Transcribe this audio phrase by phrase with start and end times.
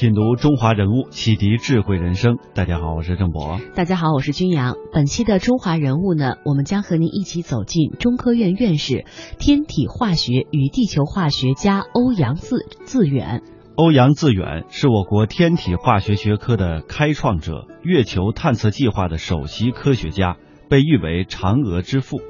[0.00, 2.38] 品读中华人物，启迪智慧人生。
[2.54, 3.60] 大家好，我是郑博。
[3.74, 4.74] 大家好，我是君阳。
[4.94, 9.04] 本期的中华人物呢，我们将和您一起走进中科院院士、
[9.38, 13.42] 天体化学与地球化学家欧阳自自远。
[13.76, 20.38] 欧阳自远是我国天体化学学科的开创者，月球探测计划的首席科学家，
[20.70, 22.22] 被誉为“嫦娥之父”。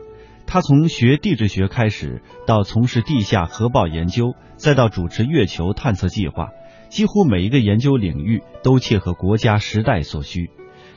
[0.45, 6.49] 他从学地质学开始，到从事地下核爆研究，再到主持月球探测计划。
[6.91, 10.51] 几乎每一个研究领域都切合国家时代所需。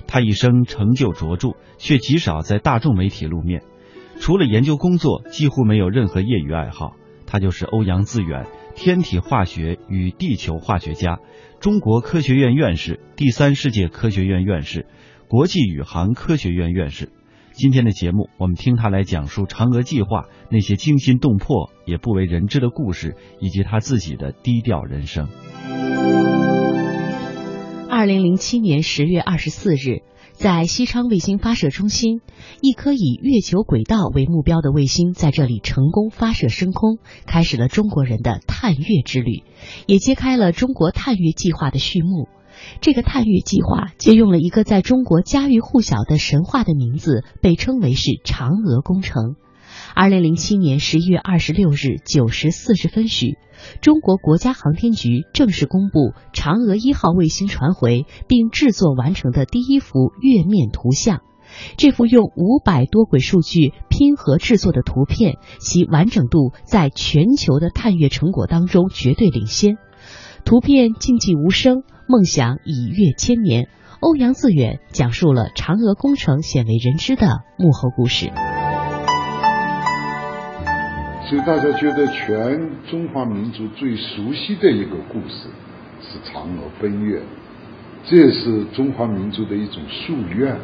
[0.05, 3.61] 他一生成就卓著，却极少在大众媒体露面。
[4.19, 6.95] 除了研究工作，几乎没有任何业余爱好。
[7.25, 11.19] 他就是欧阳自远，天体化学与地球化学家，
[11.59, 14.85] 中国科学院院士，第三世界科学院院士，
[15.27, 17.09] 国际宇航科学院院士。
[17.53, 25.29] 今天的节目，我们听他来讲述嫦娥计划那些惊心动魄也不为人知的故事，以及他自己的低调人生。
[27.89, 30.01] 二零零七年十月二十四日，
[30.33, 32.21] 在西昌卫星发射中心，
[32.59, 39.43] 一颗以月球轨道为目标的卫星在这里成功发射升空，开始了中国人的探月之旅，
[39.85, 42.27] 也揭开了中国探月计划的序幕。
[42.81, 49.35] 这个探月计划借用了一个在中国家喻户晓的神话的名字，被称为是嫦娥工程。
[49.95, 53.37] 二零零七年十一月二十六日九时四十分许，
[53.81, 61.21] 中国国家航天局正式公布嫦娥一号卫星传回并制作完成的第一幅月面图像。
[61.77, 69.77] 这幅用五百多轨数据拼合制作的图片，其完整度在全球的探月成果当中绝对领先。
[70.45, 71.83] 图片静寂无声。
[72.05, 73.69] 梦想已越千年，
[74.01, 78.29] 欧阳自远讲述了嫦娥工程鲜为人知的幕后故事。
[81.29, 82.59] 所以大家觉得全
[82.91, 85.47] 中华民族最熟悉的一个故事
[86.01, 87.21] 是嫦娥奔月，
[88.05, 90.55] 这也是中华民族的一种夙愿。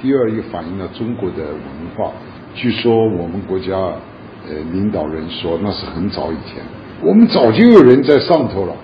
[0.00, 1.62] 第二，也反映了中国的文
[1.94, 2.12] 化。
[2.54, 6.62] 据说我们国家呃领导人说那是很早以前，
[7.02, 8.74] 我们早就有人在上头了。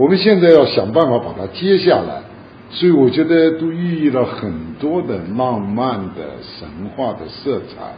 [0.00, 2.22] 我们现在要想办法把它接下来，
[2.70, 6.66] 所以我觉得都寓意了很多的浪漫的神
[6.96, 7.92] 话的色彩。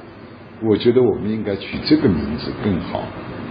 [0.68, 3.02] 我觉得我们应该取这个名字更好，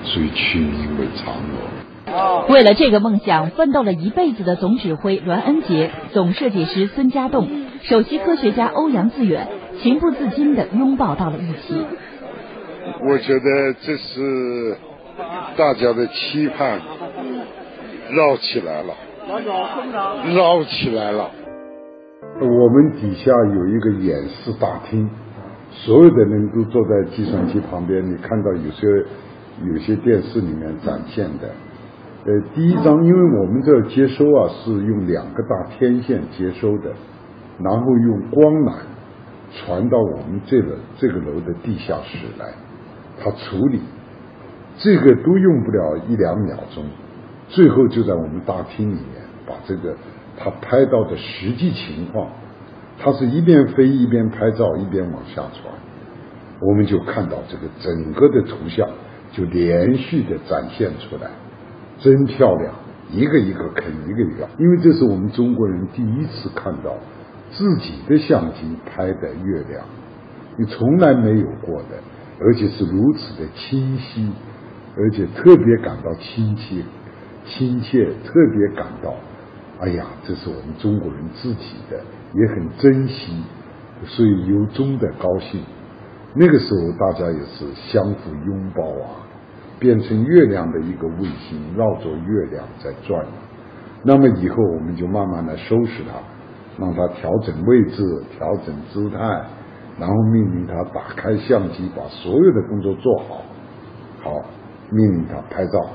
[0.04, 2.46] 所以取名为嫦娥。
[2.50, 7.48] 为了这个梦想奋斗了一辈子的总指挥栾恩杰、总设计师孙家栋、
[7.84, 9.48] 首席科学家欧阳自远，
[9.82, 11.82] 情不自禁地拥抱到了一起。
[13.10, 14.76] 我觉得这是
[15.56, 16.82] 大家的期盼。
[18.14, 18.94] 绕起来了，
[20.36, 21.30] 绕起来了。
[22.40, 25.10] 我们底下有一个演示大厅，
[25.70, 28.04] 所有的人都坐在计算机旁边。
[28.06, 28.88] 你看到有些
[29.64, 31.50] 有些电视里面展现的，
[32.26, 36.92] 呃，第一张，因为我们这接收啊是用两个大天线接收的，
[37.60, 38.74] 然后用光缆
[39.54, 42.54] 传到我们这个这个楼的地下室来，
[43.20, 43.82] 它处理，
[44.78, 46.84] 这个都用不了一两秒钟。
[47.52, 49.96] 最后就在我们大厅里面把这个
[50.38, 52.30] 他拍到的实际情况，
[52.98, 55.74] 他是一边飞一边拍照一边往下传，
[56.62, 58.88] 我们就看到这个整个的图像
[59.34, 61.30] 就连续的展现出来，
[62.00, 62.74] 真漂亮，
[63.12, 66.96] 一个一个坑，一个一个，因为这是我们中国人第一次看到
[67.52, 69.84] 自己的相机拍的月亮，
[70.58, 72.00] 你从来没有过的，
[72.40, 74.32] 而且是如此的清晰，
[74.98, 76.82] 而且特别感到亲切。
[77.46, 79.14] 亲切，特别感到，
[79.80, 82.00] 哎呀，这是我们中国人自己的，
[82.34, 83.44] 也很珍惜，
[84.06, 85.62] 所以由衷的高兴。
[86.34, 89.28] 那个时候，大家也是相互拥抱啊，
[89.80, 93.26] 变成月亮的一个卫星，绕着月亮在转。
[94.04, 98.04] 那么以后，我们就慢慢的收拾它，让它调整位置，
[98.38, 99.18] 调整姿态，
[100.00, 103.42] 然后命令它打开相机，把所有的工作做好。
[104.24, 104.32] 好，
[104.90, 105.90] 命令它拍照。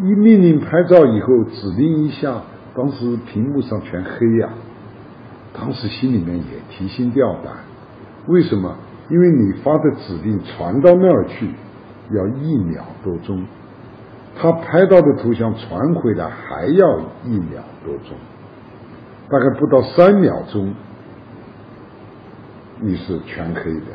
[0.00, 2.42] 一命令拍照以后，指令一下，
[2.74, 4.50] 当时屏幕上全黑呀。
[5.52, 7.52] 当时心里面也提心吊胆，
[8.28, 8.76] 为什么？
[9.10, 11.50] 因为你发的指令传到那儿去
[12.10, 13.44] 要一秒多钟，
[14.36, 18.16] 他拍到的图像传回来还要一秒多钟，
[19.30, 20.74] 大概不到三秒钟，
[22.80, 23.86] 你是全黑的。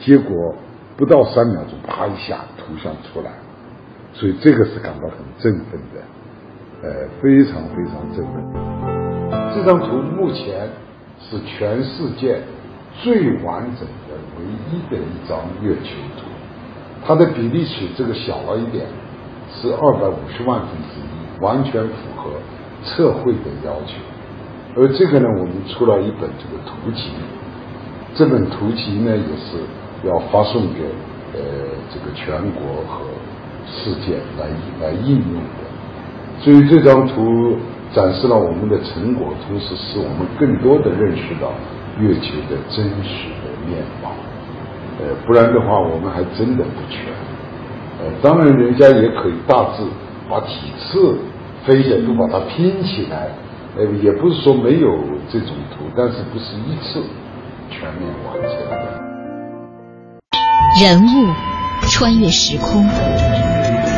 [0.00, 0.54] 结果
[0.96, 3.30] 不到三秒钟，啪一下图像出来。
[4.12, 6.02] 所以这个是感到很振奋的，
[6.82, 8.42] 呃，非常非常振奋。
[9.54, 10.68] 这张图目前
[11.20, 12.40] 是全世界
[13.02, 16.26] 最完整的唯一的一张月球图，
[17.06, 18.86] 它的比例尺这个小了一点，
[19.52, 22.30] 是二百五十万分之一，完全符合
[22.84, 23.94] 测绘的要求。
[24.76, 27.10] 而这个呢，我们出了一本这个图集，
[28.14, 29.58] 这本图集呢也是
[30.04, 30.84] 要发送给
[31.34, 31.40] 呃
[31.90, 33.04] 这个全国和
[33.72, 34.48] 世界来
[34.80, 35.68] 来应用的。
[36.40, 37.56] 所以这张图
[37.92, 41.52] 展示了我们的成果，同时使我们更多的认识到
[41.98, 44.10] 月球的真实的面貌。
[45.00, 47.06] 呃，不然的话，我们还真的不全。
[48.00, 49.82] 呃，当然，人家也可以大致
[50.28, 51.18] 把几次
[51.64, 53.28] 飞的都把它拼起来。
[53.76, 54.88] 呃，也不是说没有
[55.28, 57.02] 这种图，但是不是一次
[57.70, 59.08] 全面完成的。
[60.80, 61.32] 人物
[61.88, 62.84] 穿越时空，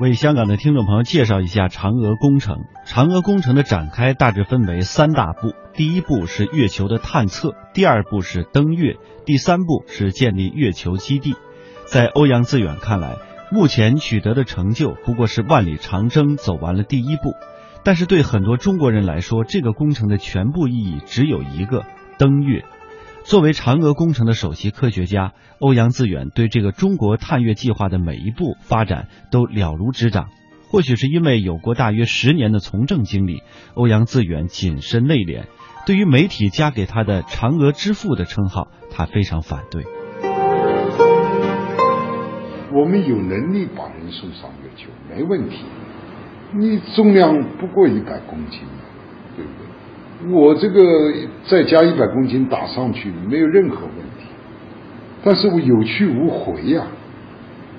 [0.00, 2.66] 为香港的听众朋友介绍一下嫦娥工程。
[2.86, 8.94] 嫦娥工程的展开大致分为三大步：第一步是月球的探测，第二步是登月，
[9.26, 11.34] 第三步是建立月球基地。
[11.86, 13.16] 在欧阳自远看来，
[13.50, 17.34] 目前取得的成就不过是万里长征走完了第一步。
[17.82, 21.84] 但是对很多中国人来说，这个工程的全部意义只有一个：
[22.18, 22.64] 登月。
[23.28, 30.28] 作为嫦娥工程的首席科学家，欧阳自远对这个中国探月计划的每一步发展都了如指掌。
[30.70, 33.42] 或许是因为有过大约十年的从政经历，
[33.74, 35.42] 欧阳自远谨慎内敛。
[35.84, 39.84] 对于媒体加给他的“嫦娥之父”的称号，他非常反对。
[42.72, 45.66] 我们有能力把人送上月球，没问题。
[46.58, 48.60] 你重量不过一百公斤，
[49.36, 49.67] 对不对？
[50.26, 50.82] 我这个
[51.46, 54.26] 再加一百公斤打上去没有任何问题，
[55.22, 56.84] 但是我有去无回呀，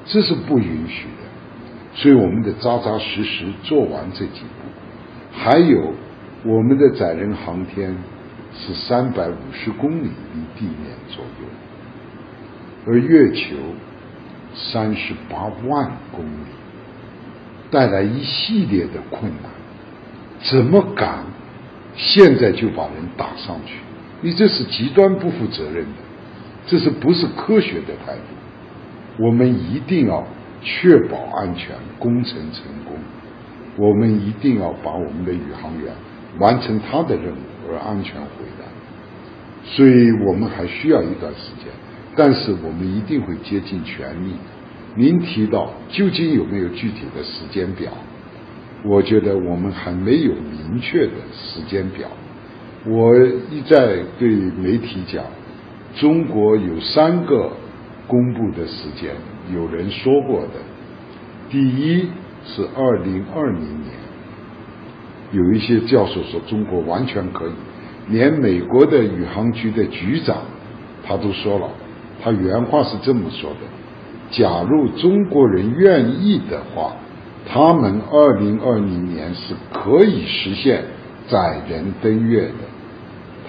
[0.05, 1.93] 这是不允许的。
[1.95, 4.69] 所以我们得扎扎实实做完这几步。
[5.33, 5.93] 还有
[6.45, 7.95] 我们的载人航天
[8.57, 11.47] 是三百五十公里离地面左右，
[12.87, 13.55] 而月球
[14.53, 16.47] 三十八万公里。
[17.71, 19.51] 带来一系列的困难，
[20.49, 21.19] 怎么敢
[21.95, 23.75] 现在就把人打上去？
[24.21, 26.01] 你这是极端不负责任的，
[26.67, 29.23] 这是不是科学的态度？
[29.23, 30.25] 我们一定要
[30.61, 32.95] 确保安全，工程成功。
[33.77, 35.93] 我们一定要把我们的宇航员
[36.37, 38.65] 完成他的任务而安全回来。
[39.63, 41.71] 所以我们还需要一段时间，
[42.15, 44.33] 但是我们一定会竭尽全力。
[44.95, 47.91] 您提到究竟有没有具体的时间表？
[48.83, 52.07] 我觉得我们还没有明确的时间表。
[52.85, 53.15] 我
[53.51, 55.23] 一再对媒体讲，
[55.95, 57.51] 中国有三个
[58.07, 59.13] 公布的时间，
[59.53, 60.53] 有人说过的。
[61.49, 62.07] 第一
[62.45, 63.91] 是二零二零年，
[65.31, 67.51] 有一些教授说中国完全可以，
[68.07, 70.37] 连美国的宇航局的局长
[71.05, 71.69] 他都说了，
[72.21, 73.57] 他原话是这么说的。
[74.31, 76.95] 假如中国人愿意的话，
[77.45, 80.83] 他们二零二零年是可以实现
[81.27, 82.53] 载人登月的。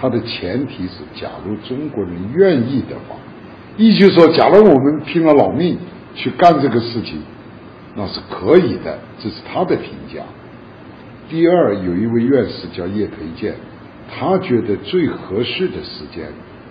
[0.00, 3.16] 它的前提是，假如中国人愿意的话，
[3.76, 5.78] 也就是说，假如我们拼了老命
[6.14, 7.20] 去干这个事情，
[7.94, 8.98] 那是可以的。
[9.18, 10.22] 这是他的评价。
[11.28, 13.54] 第二，有一位院士叫叶培建，
[14.10, 16.26] 他觉得最合适的时间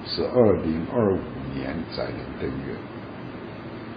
[0.05, 1.19] 是二零二五
[1.55, 2.73] 年载人登月。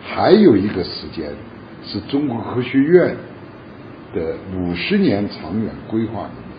[0.04, 1.30] 还有一个时间
[1.84, 3.16] 是中国科学院
[4.14, 6.52] 的五十年长远规划里面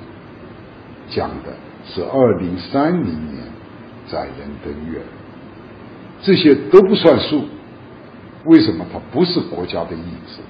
[1.10, 1.54] 讲的
[1.86, 3.44] 是二零三零年
[4.10, 5.00] 载人登月，
[6.22, 7.46] 这些都不算数。
[8.46, 8.86] 为什么？
[8.92, 10.42] 它不是国家的意志，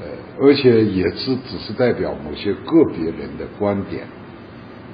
[0.00, 0.06] 呃，
[0.40, 4.04] 而且也是只是代表某些个别人的观点。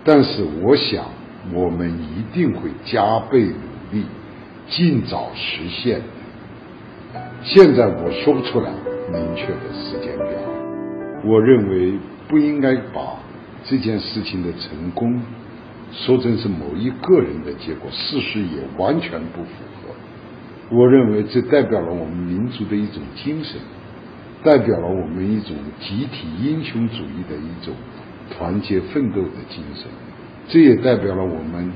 [0.05, 1.05] 但是我想，
[1.53, 4.05] 我们一定会加倍努力，
[4.69, 6.01] 尽早实现。
[7.43, 8.71] 现在我说不出来
[9.11, 10.27] 明确的时间表。
[11.25, 11.99] 我认为
[12.29, 13.19] 不应该把
[13.65, 15.21] 这件事情的成功
[15.93, 19.51] 说成是某一个人的结果，事实也完全不符
[19.83, 19.95] 合。
[20.77, 23.61] 我认为这代表了我们民族的一种精神，
[24.45, 27.75] 代表了我们一种集体英雄主义的一种
[28.31, 29.87] 团结奋斗的精神，
[30.49, 31.73] 这也代表了我们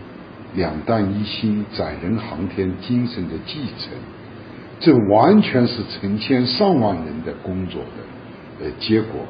[0.55, 3.93] 两弹一星载人航天精神的继承。
[4.81, 9.21] 这完全是成千上万人的工作的呃结果，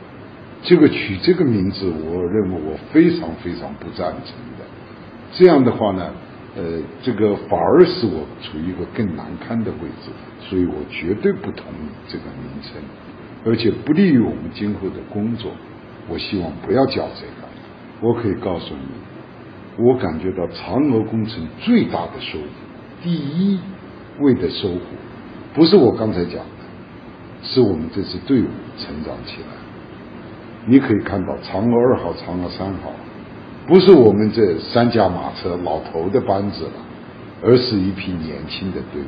[0.63, 4.65] 这个取这个名字，我认为我非常非常不赞成的。
[5.33, 6.11] 这样的话呢，
[6.57, 10.11] 呃，这个反而使我处于一个更难堪的位置，
[10.41, 12.81] 所以我绝对不同意这个名称，
[13.45, 15.51] 而且不利于我们今后的工作。
[16.09, 17.45] 我希望不要叫这个。
[18.01, 22.45] 我可以告诉你，我感觉到嫦娥工程最大的收获，
[23.03, 23.59] 第一
[24.21, 24.81] 位的收获，
[25.55, 26.65] 不是我刚才讲的，
[27.43, 28.47] 是我们这支队伍
[28.77, 29.47] 成长起来。
[30.67, 32.93] 你可以看到嫦娥二号、嫦娥三号，
[33.69, 36.73] 不是我们这三驾马车老头的班子了，
[37.43, 39.07] 而是一批年轻的队伍。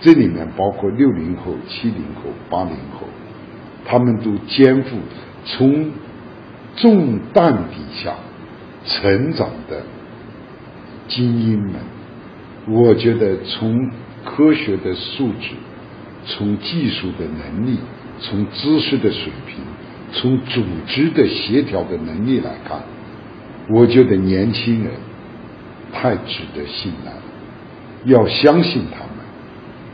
[0.00, 3.06] 这里面包括六零后、七零后、八零后，
[3.86, 4.96] 他们都肩负
[5.44, 5.90] 从
[6.76, 8.14] 重担底下
[8.84, 9.82] 成长的
[11.08, 11.74] 精英们。
[12.68, 13.90] 我觉得从
[14.24, 15.54] 科学的素质、
[16.28, 17.78] 从技术的能力、
[18.20, 19.56] 从知识的水平。
[20.10, 22.80] 从组织的协调的能力来看，
[23.68, 24.90] 我觉得年轻人
[25.92, 27.12] 太值得信赖，
[28.06, 29.22] 要相信他们，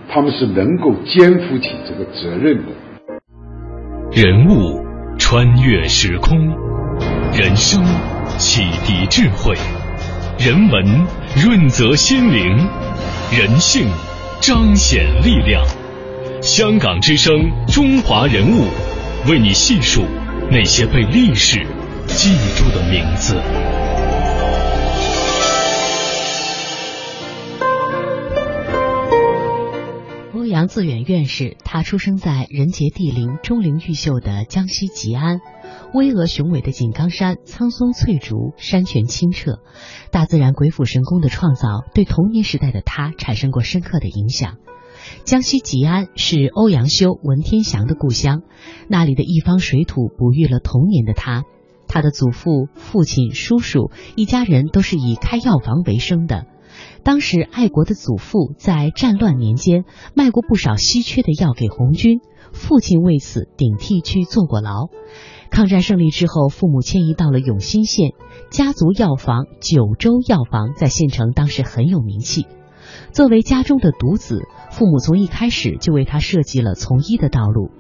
[0.09, 2.73] 他们是能够肩负起这个责任的。
[4.13, 4.81] 人物
[5.19, 6.39] 穿越时空，
[7.37, 7.83] 人生
[8.39, 9.57] 启迪智慧，
[10.39, 10.87] 人文
[11.45, 12.57] 润泽心灵，
[13.37, 13.89] 人性
[14.41, 15.61] 彰显力量。
[16.45, 18.67] 香港之声，中华人物。
[19.27, 20.03] 为你细数
[20.51, 21.67] 那些被历史
[22.07, 23.35] 记住的名字。
[30.35, 35.39] 欧阳自远院士，他出生在人杰地灵、钟灵毓秀的江西吉安。
[35.95, 39.61] 巍峨雄伟的井冈山，苍松翠竹，山泉清澈，
[40.11, 44.59] 大自然鬼斧神工的创造，对童年时代的他产生过深刻的影响。
[45.25, 48.43] 江西吉安是欧阳修、文天祥的故乡，
[48.89, 51.45] 那里的一方水土哺育了童年的他。
[51.89, 56.45] 他的祖父、父亲、叔叔一家人都是以开药房为生的。
[57.05, 62.21] 当时爱国的祖父在战乱年间卖过不少稀缺的药给红军，
[62.53, 64.89] 父亲为此顶替去坐过牢。
[65.51, 68.11] 抗战胜利之后，父母迁移到了永新县，
[68.51, 72.47] 家族药房九州药房在县城当时很有名气。
[73.13, 77.71] 作为家中的独子，父母从一开始就为他设计了从医的道路。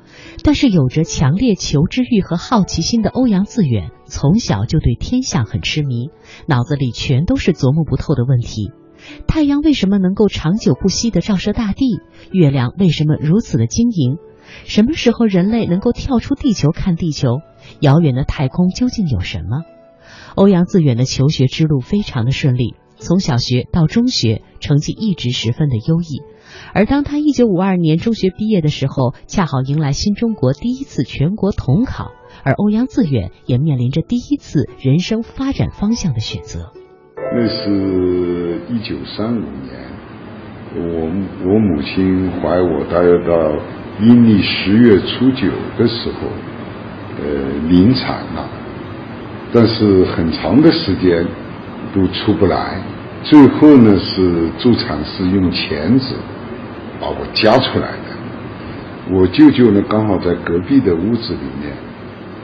[0.42, 6.10] 但是有着强烈求知欲和好奇心的欧阳自远，从小就对天象很痴迷，
[6.46, 8.70] 脑子里全都是琢磨不透的问题：
[9.26, 12.00] 太阳为什么能够长久不息地照射大地？
[12.30, 14.18] 月亮为什么如此的晶莹？
[14.64, 17.40] 什么时候人类能够跳出地球看地球？
[17.80, 19.62] 遥远的太空究竟有什么？
[20.36, 22.74] 欧阳自远的求学之路非常的顺利。
[22.96, 26.22] 从小学到中学，成绩一直十分的优异。
[26.72, 32.12] 而当他一九五二年中学毕业的时候，恰好迎来新中国第一次全国统考，
[32.44, 36.72] 而欧阳自远也面临着第一次人生发展方向的选择。
[37.16, 39.74] 那是一九三五年，
[40.76, 41.06] 我
[41.44, 43.56] 我母亲怀我大约到
[44.00, 45.48] 阴历十月初九
[45.78, 46.28] 的时候，
[47.20, 48.48] 呃，临产了，
[49.52, 51.26] 但是很长的时间
[51.94, 52.78] 都出不来。
[53.22, 56.14] 最后呢，是助产士用钳子
[57.00, 59.10] 把我夹出来的。
[59.10, 61.72] 我舅舅呢，刚好在隔壁的屋子里面，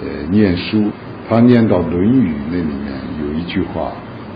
[0.03, 0.91] 呃，念书。
[1.29, 2.93] 他念到《论语》那里面
[3.23, 3.93] 有一句话，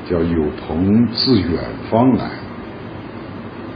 [0.08, 1.48] 叫“有朋自远
[1.90, 2.30] 方来”。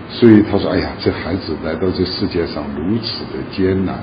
[0.09, 3.99] 所以他说：“哎呀，这孩子来到这世界上如此的艰难，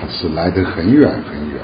[0.00, 1.60] 他是来得很远很远，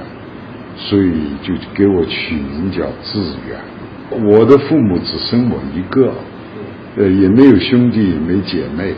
[0.76, 3.58] 所以就给我取名叫自远。”
[4.10, 6.12] 我的父母只生我一个，
[6.96, 8.92] 呃，也没有兄弟，没姐妹，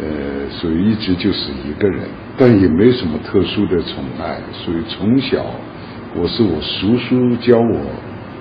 [0.00, 2.00] 呃，所以一直就是一个人，
[2.38, 5.44] 但也没什么特殊的宠爱，所以从小
[6.14, 7.80] 我是我叔叔教我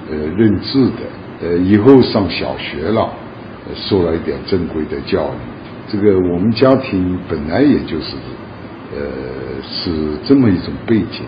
[0.09, 1.03] 呃认字的，
[1.41, 3.11] 呃，以后上小学了，
[3.75, 5.91] 受了一点正规的教育。
[5.91, 8.15] 这个我们家庭本来也就是
[8.95, 9.01] 呃
[9.61, 9.91] 是
[10.25, 11.25] 这么一种背景，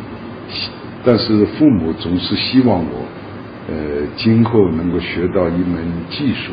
[1.03, 3.05] 但是父母总是希望我。
[3.69, 3.75] 呃，
[4.15, 5.77] 今后能够学到一门
[6.09, 6.51] 技术，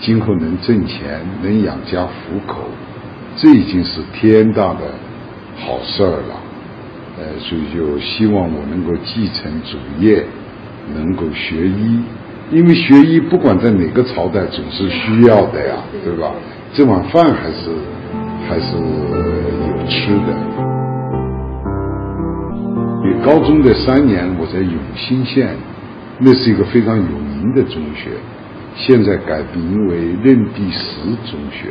[0.00, 2.64] 今后能挣钱，能养家糊口，
[3.36, 4.80] 这已经是天大的
[5.56, 6.34] 好事儿了。
[7.16, 10.26] 呃，所以就希望我能够继承祖业，
[10.96, 12.00] 能够学医，
[12.50, 16.32] 因为学医不管在哪个朝代总是需要的呀，对吧？
[16.72, 17.70] 这碗饭还是
[18.48, 20.34] 还是有吃的。
[23.24, 25.56] 高中的三年，我在永兴县。
[26.18, 28.10] 那是一个非常有名的中学，
[28.76, 31.68] 现在改名为任弼时中学。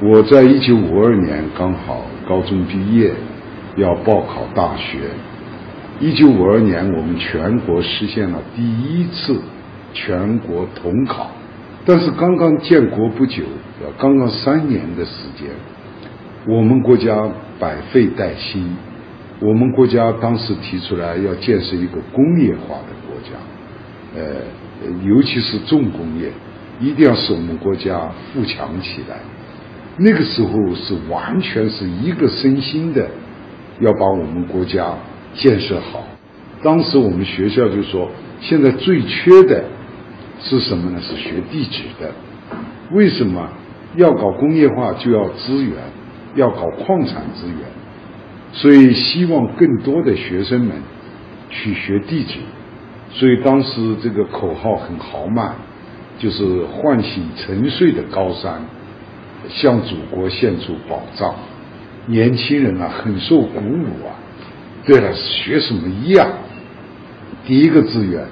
[0.00, 3.12] 我在一九五二年刚好高中毕业，
[3.76, 4.98] 要报考大学。
[6.00, 9.40] 一九五二年，我们全国实现了第一次
[9.92, 11.30] 全国统考，
[11.84, 13.44] 但是刚刚建国不久，
[13.98, 15.48] 刚刚三年的时间，
[16.48, 17.30] 我们国家
[17.60, 18.76] 百废待兴，
[19.40, 23.30] 我们国家当时提出来要建设一个工业化的家，
[24.14, 24.22] 呃，
[25.04, 26.30] 尤其是重工业，
[26.80, 29.18] 一定要使我们国家富强起来。
[29.98, 33.08] 那个时候是完全是一个身心的，
[33.80, 34.94] 要把我们国家
[35.34, 36.04] 建设好。
[36.62, 38.10] 当时我们学校就说，
[38.40, 39.64] 现在最缺的。
[40.44, 41.00] 是什么呢？
[41.00, 42.10] 是学地质的。
[42.90, 43.48] 为什么
[43.94, 45.76] 要搞工业化就要资源，
[46.34, 47.58] 要搞矿产资源？
[48.52, 50.72] 所以希望更多的学生们
[51.48, 52.40] 去学地质。
[53.12, 55.52] 所以当时这个口号很豪迈，
[56.18, 58.60] 就是唤醒沉睡的高山，
[59.48, 61.34] 向祖国献出宝藏。
[62.06, 64.16] 年轻人啊，很受鼓舞啊。
[64.84, 66.28] 对了，学什么一样？
[67.46, 68.22] 第一个志愿，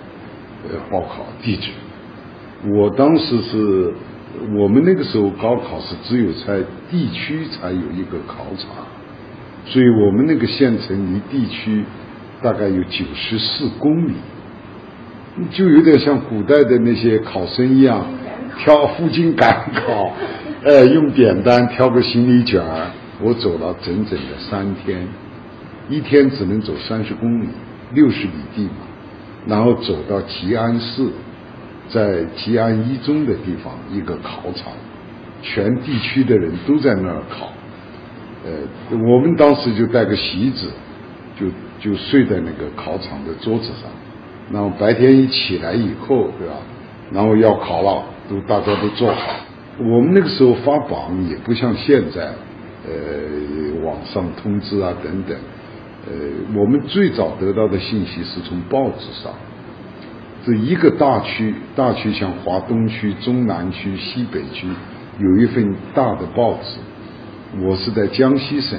[0.68, 1.70] 呃，报考地址。
[2.74, 3.94] 我当时是，
[4.56, 8.70] 我们那个时候高考是只有在地区才有一个考场，
[9.66, 11.84] 所以我们那个县城离地区
[12.42, 14.14] 大概有九十四公里，
[15.50, 18.06] 就有点像古代的那些考生一样，
[18.58, 20.12] 挑赴京赶考，
[20.64, 25.06] 呃，用扁担挑个行李卷儿，我走了整整的三天，
[25.88, 27.48] 一天只能走三十公里，
[27.92, 28.86] 六十里地嘛，
[29.46, 31.08] 然后走到吉安市。
[31.92, 34.72] 在吉安一中的地方，一个考场，
[35.42, 37.48] 全地区的人都在那儿考。
[38.44, 40.70] 呃，我们当时就带个席子，
[41.36, 41.46] 就
[41.80, 43.90] 就睡在那个考场的桌子上。
[44.52, 46.54] 然后白天一起来以后，对吧？
[47.12, 49.32] 然后要考了，都大家都做好。
[49.78, 52.32] 我们那个时候发榜也不像现在，
[52.86, 55.36] 呃，网上通知啊等等。
[56.06, 56.12] 呃，
[56.54, 59.32] 我们最早得到的信息是从报纸上。
[60.44, 64.66] 这一个大区，大区像华东区、中南区、西北区，
[65.18, 66.78] 有一份大的报纸。
[67.62, 68.78] 我是在江西省，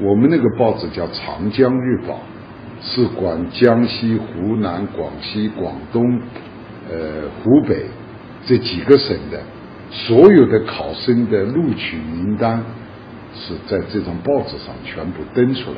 [0.00, 2.14] 我们那个报纸叫《长江日报》，
[2.82, 6.02] 是管江西、湖南、广西、广东、
[6.88, 6.96] 呃
[7.42, 7.84] 湖北
[8.46, 9.40] 这几个省的
[9.90, 12.62] 所有的考生的录取名单，
[13.34, 15.76] 是在这张报纸上全部登出来。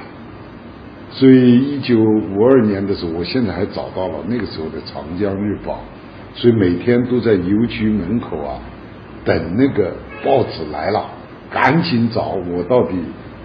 [1.10, 5.80] 所以，一九五二年的时候，我现在还找到了那个时候的《长江日报》，
[6.40, 8.58] 所以每天都在邮局门口啊，
[9.24, 9.92] 等那个
[10.24, 11.04] 报纸来了，
[11.50, 12.94] 赶紧找我到底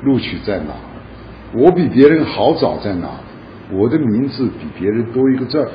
[0.03, 0.73] 录取在哪？
[1.53, 3.09] 我比别人好找在哪？
[3.71, 5.69] 我的名字比别人多一个字儿，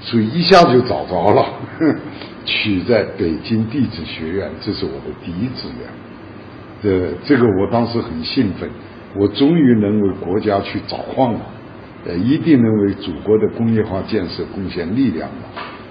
[0.00, 1.46] 所以一下就找着了，
[2.44, 5.88] 取在北京地质学院，这是我的第一志愿。
[6.82, 8.68] 这这个我当时很兴奋。
[9.14, 11.40] 我终于能为国家去找矿了，
[12.06, 15.36] 呃，一定能为祖国的工业化建设贡献力量了，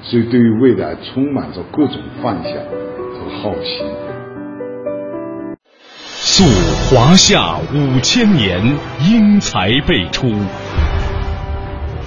[0.01, 3.83] 所以对于未来充满着各种幻想和好奇。
[6.03, 6.43] 溯
[6.89, 8.59] 华夏五千年，
[9.07, 10.27] 英才辈出；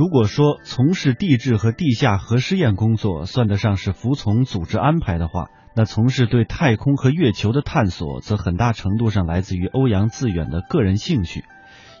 [0.00, 11.44] 如果说从事地质和地下核试验工作算得上是服从组织安排的话，那从事对太空和月球的探索，则很大程度上来自于欧阳自远的个人兴趣。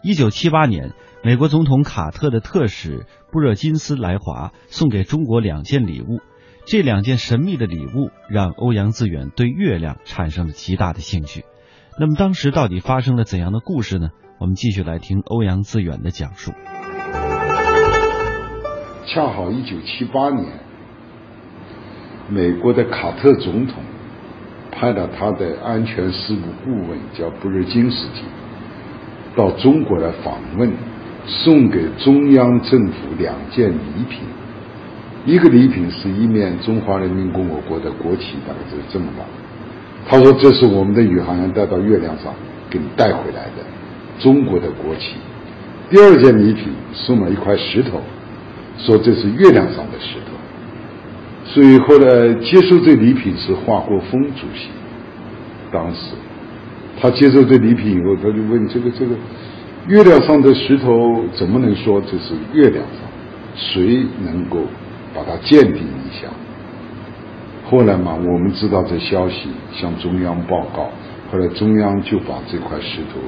[0.02, 6.20] 一九七八年，美国总统卡特的特使布热津斯来华，送给中国两件礼物。
[6.64, 11.44] 这两件神秘的礼物让欧阳自远对月亮产生了极大的兴趣。
[11.98, 14.08] 那么当时到底发生了怎样的故事呢？
[14.38, 16.52] 我们继续来听欧阳自远的讲述。
[19.06, 20.46] 恰好一九七八年，
[22.28, 23.76] 美国的卡特总统
[24.70, 28.22] 派了他的安全事务顾问叫布热津斯基。
[29.36, 30.70] 到中国来访问，
[31.26, 34.20] 送给中央政府两件礼品。
[35.26, 39.24] 一个礼品是一面中华人民共和国的国旗，大概就是这么大。
[40.08, 42.32] 他说：“这是我们的宇航员带到月亮上
[42.70, 43.64] 给你带回来的
[44.18, 45.16] 中国的国旗。”
[45.90, 48.00] 第二件礼品送了一块石头，
[48.84, 50.32] 说这是月亮上的石头。
[51.44, 54.68] 所以后来接受这礼品是华国锋主席，
[55.72, 56.12] 当时。
[57.00, 59.14] 他接受这礼品以后，他就问：“这个这个
[59.88, 63.08] 月亮上的石头怎么能说这是月亮上？
[63.56, 64.58] 谁能够
[65.14, 66.28] 把它鉴定一下？”
[67.64, 70.90] 后来嘛，我们知道这消息，向中央报告，
[71.32, 73.18] 后来中央就把这块石头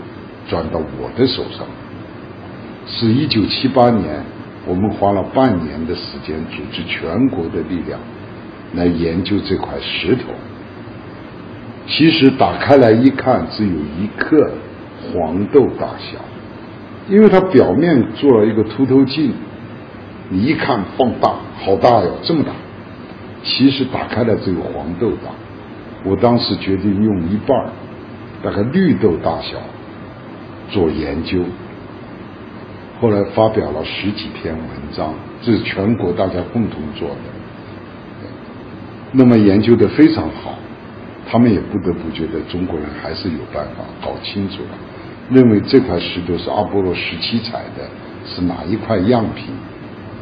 [0.46, 1.66] 转到我的手上。
[2.86, 4.22] 是一九七八年，
[4.66, 7.98] 我们花了半年的时间，组织全国的力量
[8.74, 10.32] 来研究这块石头。
[11.88, 14.52] 其实打开来一看，只有一克
[15.12, 16.18] 黄豆大小，
[17.08, 19.32] 因为它表面做了一个凸透镜，
[20.28, 22.52] 你一看放大，好大哟，这么大。
[23.42, 25.32] 其实打开来只有黄豆大。
[26.04, 27.70] 我当时决定用一半
[28.44, 29.56] 大概绿豆大小
[30.70, 31.40] 做研究。
[33.02, 35.12] 后来发表了十几篇文章，
[35.42, 37.16] 这是全国大家共同做的。
[39.10, 40.54] 那么研究的非常好，
[41.28, 44.78] 他们也不得不觉得中国人还是有办法搞清楚了，
[45.28, 47.82] 认为这块石头是阿波罗十七采的，
[48.24, 49.46] 是哪一块样品，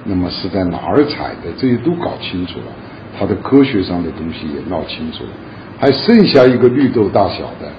[0.05, 2.73] 那么是在哪儿采的，这些都搞清楚了，
[3.19, 5.31] 它的科学上的东西也闹清楚了，
[5.79, 7.71] 还剩下一个绿豆大小的，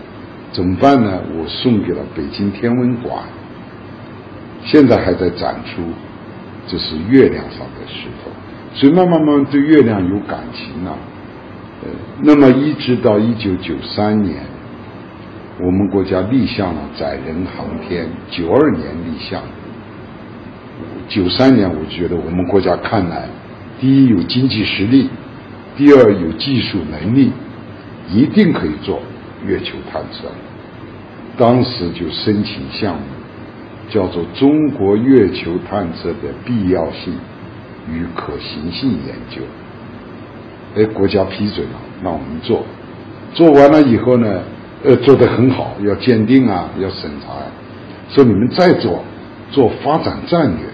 [0.51, 1.19] 怎么办呢？
[1.35, 3.23] 我送给了北京天文馆。
[4.63, 5.82] 现在还在展出，
[6.67, 8.32] 这是月亮上的石头，
[8.74, 10.95] 所以慢慢慢对月亮有感情了。
[11.84, 11.89] 呃，
[12.21, 14.43] 那么一直到一九九三年，
[15.60, 19.41] 我们国家立项了载人航天，九二年立项，
[21.08, 23.28] 九三年我觉得我们国家看来，
[23.80, 25.10] 第一有经济实力，
[25.76, 27.32] 第二有技术能力，
[28.10, 29.02] 一定可以做
[29.43, 30.28] 月球探测，
[31.36, 33.02] 当时就申请项目。
[33.91, 37.13] 叫做中国月球探测的必要性
[37.91, 39.41] 与可行性研究，
[40.75, 42.63] 哎，国家批准了，让我们做。
[43.34, 44.41] 做完了以后呢，
[44.84, 47.43] 呃，做得很好，要鉴定啊，要审查啊。
[48.10, 49.04] 说你们再做，
[49.51, 50.65] 做发展战略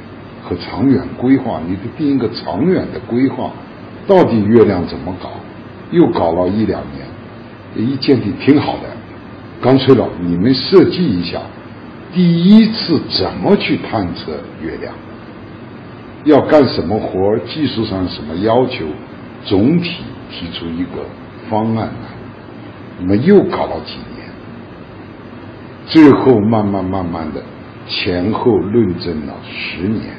[0.43, 3.51] 和长远规划，你得定一个长远的规划。
[4.05, 5.31] 到底月亮怎么搞？
[5.91, 8.83] 又搞了一两年，一鉴定挺好的，
[9.59, 11.41] 干脆了，你们设计一下。
[12.13, 14.93] 第一次怎么去探测月亮？
[16.23, 17.37] 要干什么活？
[17.45, 18.85] 技术上什么要求？
[19.45, 21.05] 总体提出一个
[21.49, 22.09] 方案来。
[22.99, 24.27] 你们又搞了几年？
[25.85, 27.41] 最后慢慢慢慢的
[27.87, 30.15] 前后论证了十年。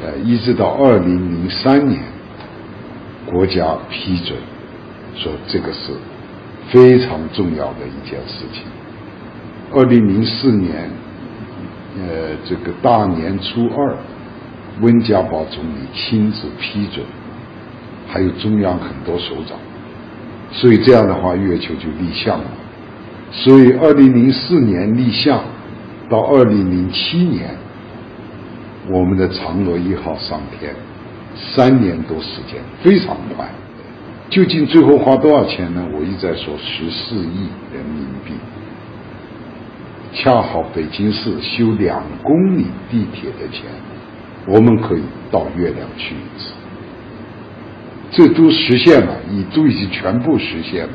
[0.00, 2.00] 呃，一直到二零零三年，
[3.26, 4.38] 国家批准，
[5.16, 5.92] 说这个是
[6.68, 8.62] 非常重要的一件事情。
[9.70, 10.90] 二零零四年，
[11.98, 13.96] 呃，这个大年初二，
[14.80, 17.04] 温家宝总理亲自批准，
[18.06, 19.58] 还有中央很多首长，
[20.50, 22.46] 所以这样的话，月球就立项了。
[23.30, 25.44] 所以二零零四年立项，
[26.08, 27.54] 到二零零七年，
[28.88, 30.74] 我们的嫦娥一号上天，
[31.36, 33.46] 三年多时间，非常快。
[34.30, 35.86] 究竟最后花多少钱呢？
[35.92, 38.32] 我一再说十四亿人民币。
[40.12, 43.66] 恰好北京市修两公里地铁的钱，
[44.46, 46.52] 我们可以到月亮去一次。
[48.10, 50.92] 这都实现了，已都已经全部实现了。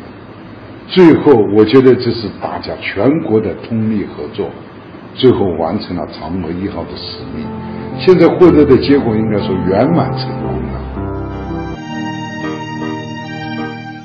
[0.87, 4.49] 最后，我觉得这是大家全国的通力合作，
[5.13, 7.45] 最后完成了嫦娥一号的使命。
[7.99, 10.92] 现在获得的结果应该说圆满成功了。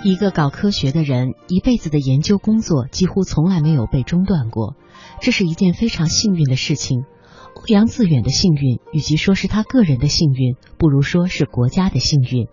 [0.04, 4.76] 一个搞科学的人，一辈子的研究工作几乎从来没有被中断过。
[5.20, 7.02] 这是一件非常幸运的事情。
[7.56, 12.46] 欧阳自远的幸运，与其说是他个人的幸运，不如说是国家的幸运。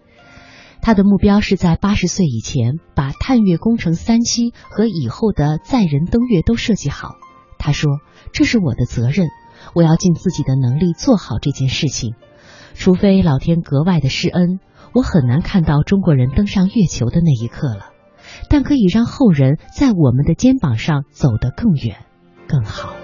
[0.81, 7.15] 他的目标是在八十岁以前把探月工程三期和以后的载人登月都设计好。
[7.60, 7.99] 他说
[8.34, 9.27] ：“这是我的责任，
[9.75, 12.15] 我要尽自己的能力做好这件事情。
[12.73, 14.60] 除非老天格外的施恩，
[14.95, 17.91] 我很难看到中国人登上月球的那一刻了。
[18.49, 21.97] 但可以让后人在我们的肩膀上走得更远。”
[22.47, 22.95] 更好。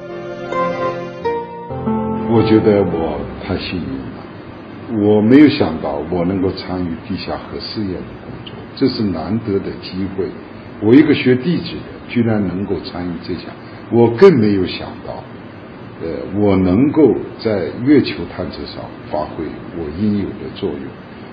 [2.33, 10.29] 我觉得我太幸运了，我没有想到我能够参与地下核试验的工作，这是难得的机会。
[10.81, 13.45] 我一个学地质的，居然能够参与这项，
[13.91, 15.23] 我更没有想到，
[16.01, 17.03] 呃，我能够
[17.43, 19.43] 在月球探测上发挥
[19.77, 20.81] 我应有的作用，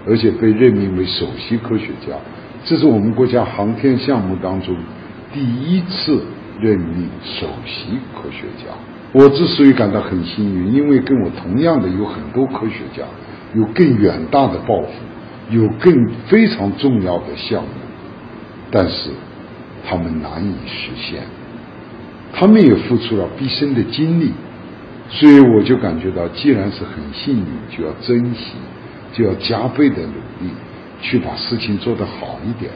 [0.09, 2.14] 而且被任命为首席科学家，
[2.64, 4.75] 这是我们国家航天项目当中
[5.33, 6.25] 第一次。
[6.61, 8.75] 任命首席科学家，
[9.12, 13.05] 我之所以感到很幸运，因为跟我同样的有很多科学家，
[13.55, 14.88] 有更远大的抱负，
[15.51, 15.94] 有更
[16.27, 17.68] 非常重要的项目，
[18.73, 19.11] 但是
[19.88, 21.23] 他们难以实现，
[22.33, 24.33] 他们也付出了毕生的精力，
[25.09, 28.55] 所以我就感觉到，既然是很幸运，就要珍惜，
[29.12, 30.51] 就要加倍的努力，
[31.01, 32.71] 去把事情做得好一点，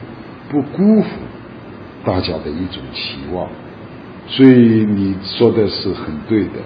[0.49, 1.07] 不辜负
[2.03, 3.47] 大家的一种期望。
[4.27, 6.59] 所以你说的是很对的，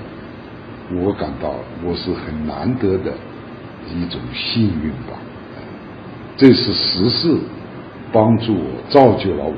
[1.02, 3.12] 我感到我是很难得的
[3.94, 5.18] 一种幸运吧。
[6.38, 7.36] 这是时事
[8.14, 9.56] 帮助我，造就了我，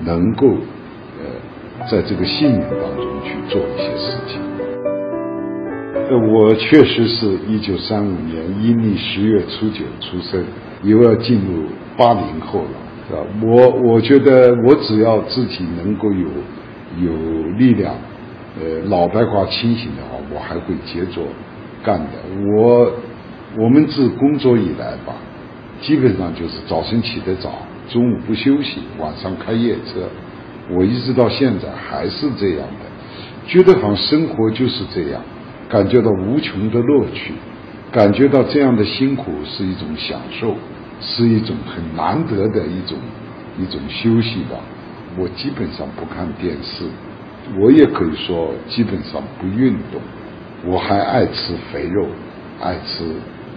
[0.00, 4.40] 能够呃在这个幸运当中去做一些事情。
[6.10, 10.44] 呃，我确实是一九三五年阴历十月初九出生，
[10.82, 11.64] 又要进入
[11.96, 12.70] 八零后了，
[13.08, 13.20] 是吧？
[13.42, 16.28] 我我觉得我只要自己能够有
[17.04, 17.12] 有
[17.58, 17.94] 力量，
[18.60, 21.22] 呃，脑白花清醒的话，我还会接着
[21.84, 22.12] 干的。
[22.56, 22.92] 我
[23.58, 25.14] 我们自工作以来吧。
[25.80, 27.52] 基本上就是早晨起得早，
[27.88, 30.08] 中午不休息，晚上开夜车。
[30.76, 35.22] 我一直到现在还是这样的，觉得好像生活就是这样，
[35.68, 37.34] 感觉到无穷的乐趣，
[37.92, 40.54] 感觉到这样的辛苦是一种享受，
[41.00, 42.96] 是一种很难得的一种
[43.58, 44.56] 一种休息吧。
[45.18, 46.84] 我基本上不看电视，
[47.60, 50.00] 我也可以说基本上不运动，
[50.64, 52.06] 我还爱吃肥肉，
[52.60, 53.04] 爱吃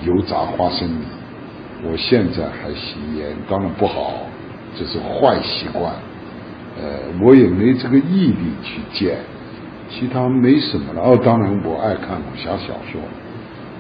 [0.06, 1.06] 油炸花生米。
[1.84, 4.28] 我现在还吸烟，当然不好，
[4.78, 5.94] 这是坏习惯。
[6.80, 9.18] 呃，我也没这个毅力去戒，
[9.92, 11.02] 其他没什么了。
[11.02, 13.02] 哦，当然我爱看武侠小说，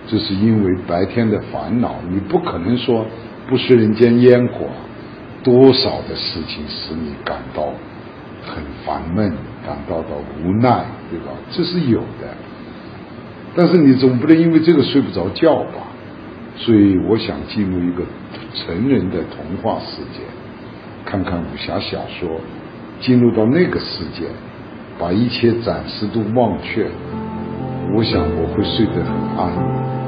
[0.08, 3.06] 这是因为白天的烦恼，你不可能说
[3.48, 4.68] 不食人间烟火，
[5.42, 7.74] 多少的事情使你感到
[8.44, 9.32] 很烦闷，
[9.66, 10.10] 感到到
[10.44, 11.32] 无奈，对吧？
[11.50, 12.28] 这是有的，
[13.56, 15.88] 但是你总不能因为这个睡不着觉吧？
[16.58, 18.04] 所以我想进入一个
[18.54, 20.20] 成人的童话世界，
[21.06, 22.42] 看看武侠小说，
[23.00, 24.28] 进入到那个世界，
[25.00, 26.90] 把一切暂时都忘却。
[27.94, 30.01] 我想我会睡得很安。